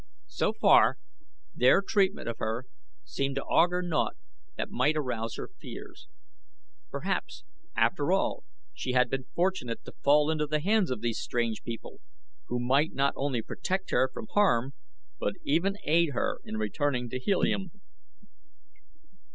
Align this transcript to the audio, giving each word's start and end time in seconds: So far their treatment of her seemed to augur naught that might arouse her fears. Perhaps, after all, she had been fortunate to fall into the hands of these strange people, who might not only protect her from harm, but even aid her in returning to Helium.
So 0.25 0.51
far 0.51 0.97
their 1.53 1.83
treatment 1.83 2.27
of 2.27 2.39
her 2.39 2.65
seemed 3.03 3.35
to 3.35 3.43
augur 3.43 3.83
naught 3.83 4.17
that 4.57 4.71
might 4.71 4.97
arouse 4.97 5.35
her 5.35 5.51
fears. 5.59 6.07
Perhaps, 6.89 7.43
after 7.77 8.11
all, 8.11 8.43
she 8.73 8.93
had 8.93 9.11
been 9.11 9.25
fortunate 9.35 9.85
to 9.85 9.91
fall 10.03 10.31
into 10.31 10.47
the 10.47 10.59
hands 10.59 10.89
of 10.89 11.01
these 11.01 11.19
strange 11.19 11.61
people, 11.61 12.01
who 12.47 12.59
might 12.59 12.93
not 12.93 13.13
only 13.15 13.43
protect 13.43 13.91
her 13.91 14.09
from 14.11 14.25
harm, 14.33 14.73
but 15.19 15.33
even 15.43 15.77
aid 15.83 16.13
her 16.13 16.39
in 16.43 16.57
returning 16.57 17.07
to 17.09 17.19
Helium. 17.19 17.69